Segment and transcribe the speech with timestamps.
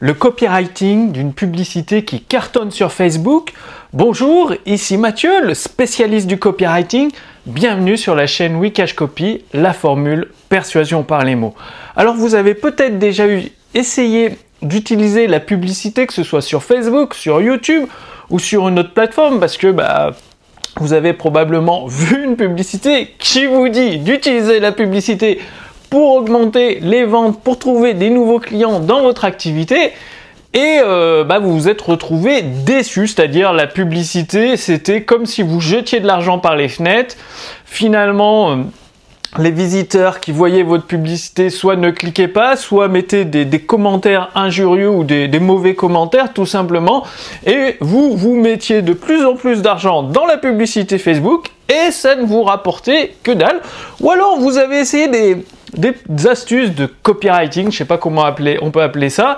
[0.00, 3.52] le copywriting d'une publicité qui cartonne sur Facebook.
[3.92, 7.10] Bonjour, ici Mathieu, le spécialiste du copywriting.
[7.46, 11.54] Bienvenue sur la chaîne Wikash Copy, la formule persuasion par les mots.
[11.96, 17.14] Alors vous avez peut-être déjà eu essayé d'utiliser la publicité, que ce soit sur Facebook,
[17.14, 17.86] sur YouTube
[18.28, 20.12] ou sur une autre plateforme, parce que bah,
[20.78, 25.38] vous avez probablement vu une publicité qui vous dit d'utiliser la publicité
[25.90, 29.92] pour augmenter les ventes, pour trouver des nouveaux clients dans votre activité.
[30.54, 35.60] Et euh, bah, vous vous êtes retrouvé déçu, c'est-à-dire la publicité, c'était comme si vous
[35.60, 37.16] jetiez de l'argent par les fenêtres.
[37.66, 38.56] Finalement, euh,
[39.38, 44.88] les visiteurs qui voyaient votre publicité soit ne cliquaient pas, soit mettaient des, commentaires injurieux
[44.88, 47.04] ou des, des, mauvais commentaires tout simplement.
[47.44, 52.14] Et vous, vous mettiez de plus en plus d'argent dans la publicité Facebook et ça
[52.14, 53.60] ne vous rapportait que dalle.
[54.00, 55.44] Ou alors vous avez essayé des,
[55.74, 55.94] des
[56.26, 59.36] astuces de copywriting, je sais pas comment appeler, on peut appeler ça,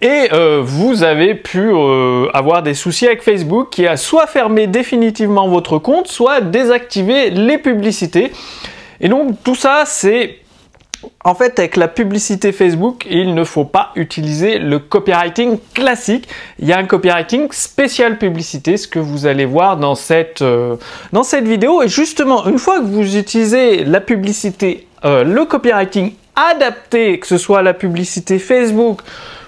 [0.00, 4.66] et euh, vous avez pu euh, avoir des soucis avec Facebook qui a soit fermé
[4.66, 8.32] définitivement votre compte, soit désactivé les publicités.
[9.00, 10.36] Et donc tout ça, c'est
[11.24, 16.28] en fait, avec la publicité Facebook, il ne faut pas utiliser le copywriting classique.
[16.58, 20.76] Il y a un copywriting spécial publicité, ce que vous allez voir dans cette, euh,
[21.12, 21.82] dans cette vidéo.
[21.82, 27.38] Et justement, une fois que vous utilisez la publicité euh, le copywriting adapté, que ce
[27.38, 29.00] soit la publicité Facebook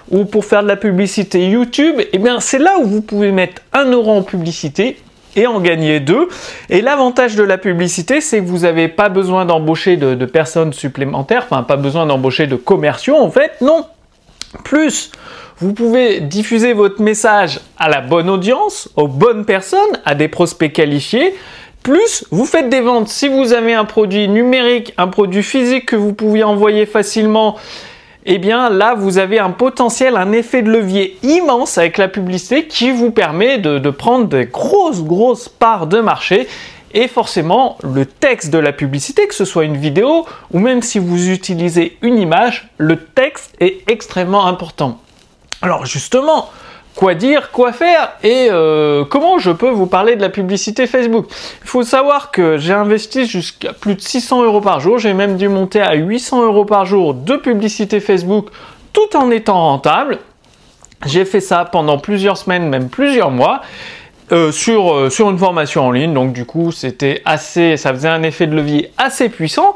[0.09, 3.61] ou pour faire de la publicité YouTube, eh bien c'est là où vous pouvez mettre
[3.71, 4.97] un euro en publicité
[5.35, 6.27] et en gagner deux.
[6.69, 10.73] Et l'avantage de la publicité, c'est que vous n'avez pas besoin d'embaucher de, de, personnes
[10.73, 13.85] supplémentaires, enfin pas besoin d'embaucher de commerciaux en fait, non.
[14.65, 15.11] Plus,
[15.61, 20.73] vous pouvez diffuser votre message à la bonne audience, aux bonnes personnes, à des prospects
[20.73, 21.35] qualifiés.
[21.83, 23.07] Plus, vous faites des ventes.
[23.07, 27.57] Si vous avez un produit numérique, un produit physique que vous pouvez envoyer facilement,
[28.25, 32.67] eh bien là, vous avez un potentiel, un effet de levier immense avec la publicité
[32.67, 36.47] qui vous permet de, prendre des grosses, grosses parts de marché.
[36.93, 40.99] Et forcément, le texte de la publicité, que ce soit une vidéo ou même si
[40.99, 44.99] vous utilisez une image, le texte est extrêmement important.
[45.61, 46.49] Alors justement,
[46.95, 51.27] quoi dire, quoi faire et euh, comment je peux vous parler de la publicité Facebook.
[51.63, 55.37] Il faut savoir que j'ai investi jusqu'à plus de 600 euros par jour, j'ai même
[55.37, 58.49] dû monter à 800 euros par jour de publicité Facebook
[58.93, 60.19] tout en étant rentable.
[61.05, 63.61] J'ai fait ça pendant plusieurs semaines, même plusieurs mois.
[64.31, 68.07] Euh, sur, euh, sur une formation en ligne, donc du coup c'était assez, ça faisait
[68.07, 69.75] un effet de levier assez puissant.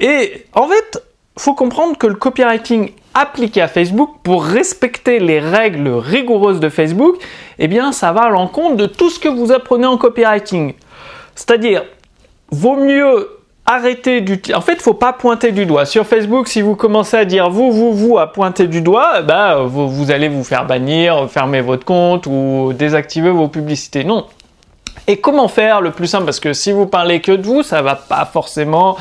[0.00, 1.00] Et en fait,
[1.36, 7.16] faut comprendre que le copywriting appliqué à Facebook pour respecter les règles rigoureuses de Facebook,
[7.58, 10.74] eh bien, ça va à l'encontre de tout ce que vous apprenez en copywriting.
[11.34, 11.84] C'est-à-dire,
[12.50, 13.28] vaut mieux
[13.64, 14.54] arrêter d'utiliser.
[14.54, 15.84] En fait, faut pas pointer du doigt.
[15.84, 19.62] Sur Facebook, si vous commencez à dire vous, vous, vous à pointer du doigt, bah,
[19.64, 24.04] vous, vous allez vous faire bannir, fermer votre compte ou désactiver vos publicités.
[24.04, 24.26] Non.
[25.06, 26.24] Et comment faire le plus simple?
[26.24, 28.96] Parce que si vous parlez que de vous, ça va pas forcément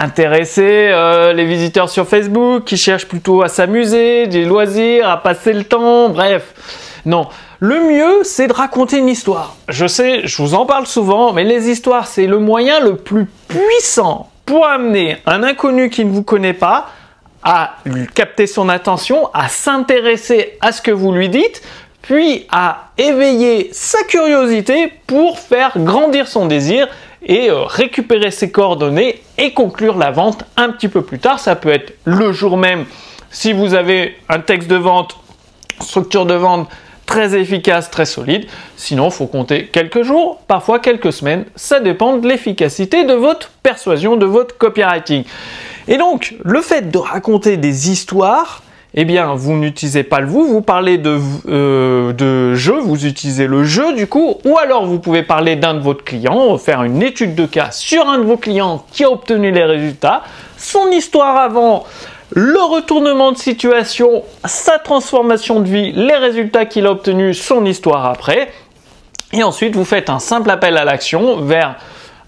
[0.00, 5.52] intéresser euh, les visiteurs sur Facebook qui cherchent plutôt à s'amuser, des loisirs, à passer
[5.52, 6.54] le temps, bref.
[7.04, 7.28] Non,
[7.60, 9.56] le mieux c'est de raconter une histoire.
[9.68, 13.26] Je sais, je vous en parle souvent, mais les histoires c'est le moyen le plus
[13.46, 16.88] puissant pour amener un inconnu qui ne vous connaît pas
[17.42, 21.62] à lui capter son attention, à s'intéresser à ce que vous lui dites,
[22.02, 26.88] puis à éveiller sa curiosité pour faire grandir son désir
[27.24, 31.38] et euh, récupérer ses coordonnées et conclure la vente un petit peu plus tard.
[31.38, 32.86] Ça peut être le jour même
[33.30, 35.16] si vous avez un texte de vente,
[35.80, 36.68] structure de vente
[37.06, 38.46] très efficace, très solide.
[38.76, 41.44] Sinon, il faut compter quelques jours, parfois quelques semaines.
[41.56, 45.24] Ça dépend de l'efficacité de votre persuasion, de votre copywriting.
[45.88, 48.62] Et donc, le fait de raconter des histoires,
[48.94, 51.18] eh bien, vous n'utilisez pas le vous, vous parlez de,
[51.48, 55.80] euh, de vous utilisez le jeu du coup, ou alors vous pouvez parler d'un de
[55.80, 59.52] votre client, faire une étude de cas sur un de vos clients qui a obtenu
[59.52, 60.22] les résultats,
[60.56, 61.84] son histoire avant,
[62.32, 68.06] le retournement de situation, sa transformation de vie, les résultats qu'il a obtenus, son histoire
[68.06, 68.50] après,
[69.32, 71.76] et ensuite vous faites un simple appel à l'action vers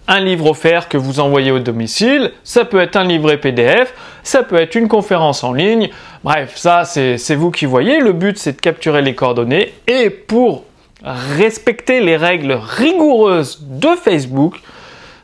[0.08, 4.42] un livre offert que vous envoyez au domicile, ça peut être un livret PDF, ça
[4.42, 5.90] peut être une conférence en ligne,
[6.24, 10.64] bref, ça c'est vous qui voyez, le but c'est de capturer les coordonnées et pour
[11.04, 14.60] respecter les règles rigoureuses de Facebook,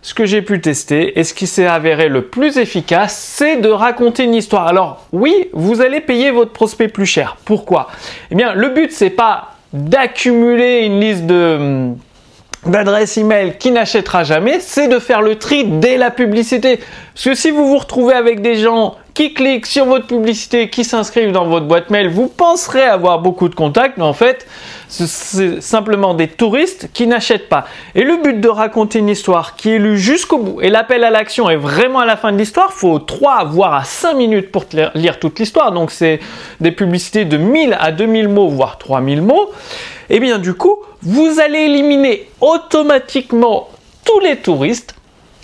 [0.00, 3.68] ce que j'ai pu tester et ce qui s'est avéré le plus efficace, c'est de
[3.68, 4.68] raconter une histoire.
[4.68, 7.36] Alors oui, vous allez payer votre prospect plus cher.
[7.44, 7.88] Pourquoi?
[8.30, 11.90] Eh bien, le but c'est pas d'accumuler une liste de
[12.66, 16.80] d'adresse email qui n'achètera jamais, c'est de faire le tri dès la publicité.
[17.14, 20.84] Parce que si vous vous retrouvez avec des gens qui cliquent sur votre publicité, qui
[20.84, 24.46] s'inscrivent dans votre boîte mail, vous penserez avoir beaucoup de contacts, mais en fait,
[24.86, 27.64] c'est simplement des touristes qui n'achètent pas.
[27.96, 31.10] Et le but de raconter une histoire qui est lue jusqu'au bout, et l'appel à
[31.10, 34.52] l'action est vraiment à la fin de l'histoire, il faut 3 voire à 5 minutes
[34.52, 36.20] pour lire toute l'histoire, donc c'est
[36.60, 39.50] des publicités de 1000 à 2000 mots, voire 3000 mots.
[40.10, 43.68] Et eh bien du coup, vous allez éliminer automatiquement
[44.04, 44.94] tous les touristes,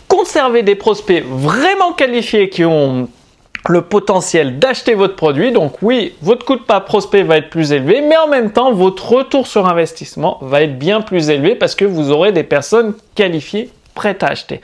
[0.07, 3.09] conserver des prospects vraiment qualifiés qui ont
[3.69, 5.53] le potentiel d'acheter votre produit.
[5.53, 8.73] Donc oui, votre coût de pas prospect va être plus élevé, mais en même temps,
[8.73, 12.95] votre retour sur investissement va être bien plus élevé parce que vous aurez des personnes
[13.15, 14.61] qualifiées prêtes à acheter.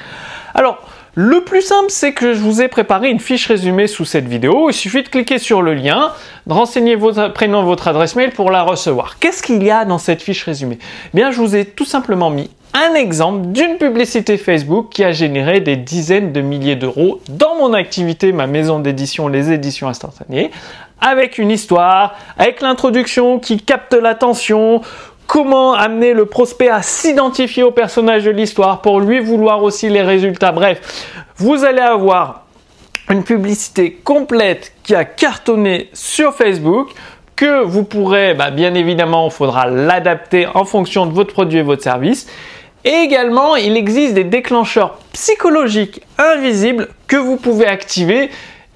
[0.54, 0.78] Alors,
[1.14, 4.70] le plus simple, c'est que je vous ai préparé une fiche résumée sous cette vidéo.
[4.70, 6.12] Il suffit de cliquer sur le lien,
[6.46, 9.18] de renseigner votre prénom, votre adresse mail pour la recevoir.
[9.18, 10.78] Qu'est-ce qu'il y a dans cette fiche résumée?
[11.12, 15.60] Bien, je vous ai tout simplement mis un exemple d'une publicité Facebook qui a généré
[15.60, 20.52] des dizaines de milliers d'euros dans mon activité, ma maison d'édition, les éditions instantanées,
[21.00, 24.82] avec une histoire, avec l'introduction qui capte l'attention,
[25.30, 30.02] comment amener le prospect à s'identifier au personnage de l'histoire pour lui vouloir aussi les
[30.02, 30.50] résultats.
[30.50, 30.80] Bref,
[31.36, 32.46] vous allez avoir
[33.08, 36.88] une publicité complète qui a cartonné sur Facebook
[37.36, 41.62] que vous pourrez, bah, bien évidemment, il faudra l'adapter en fonction de votre produit et
[41.62, 42.26] votre service.
[42.84, 48.30] Et également, il existe des déclencheurs psychologiques invisibles que vous pouvez activer.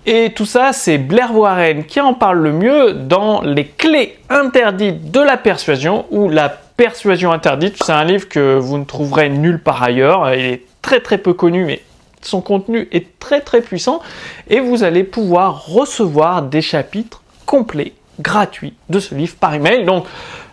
[0.06, 5.10] Et tout ça, c'est Blair Warren qui en parle le mieux dans Les clés interdites
[5.10, 7.82] de la persuasion ou La persuasion interdite.
[7.82, 10.34] C'est un livre que vous ne trouverez nulle part ailleurs.
[10.34, 11.80] Il est très très peu connu, mais
[12.20, 14.00] son contenu est très très puissant.
[14.48, 19.84] Et vous allez pouvoir recevoir des chapitres complets, gratuits de ce livre par email.
[19.84, 20.04] Donc,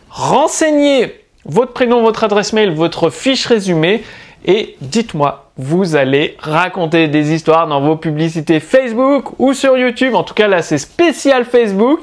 [0.09, 4.03] renseignez votre prénom, votre adresse mail, votre fiche résumée
[4.45, 10.15] et dites-moi, vous allez raconter des histoires dans vos publicités Facebook ou sur YouTube.
[10.15, 11.99] En tout cas, là, c'est spécial Facebook.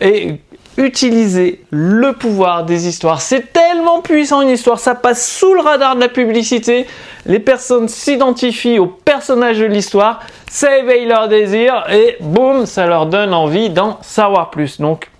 [0.00, 0.40] Et
[0.78, 3.20] utilisez le pouvoir des histoires.
[3.20, 6.86] C'est tellement puissant une histoire, ça passe sous le radar de la publicité.
[7.26, 13.06] Les personnes s'identifient au personnage de l'histoire, ça éveille leur désir et boum, ça leur
[13.06, 14.80] donne envie d'en savoir plus.
[14.80, 15.10] Donc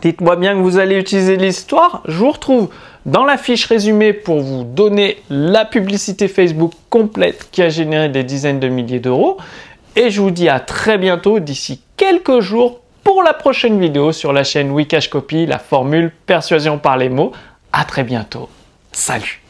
[0.00, 2.02] Dites-moi bien que vous allez utiliser l'histoire.
[2.06, 2.68] Je vous retrouve
[3.06, 8.24] dans la fiche résumée pour vous donner la publicité Facebook complète qui a généré des
[8.24, 9.38] dizaines de milliers d'euros.
[9.96, 14.32] Et je vous dis à très bientôt d'ici quelques jours pour la prochaine vidéo sur
[14.32, 17.32] la chaîne Wikash Copy, la formule persuasion par les mots.
[17.72, 18.48] À très bientôt.
[18.92, 19.43] Salut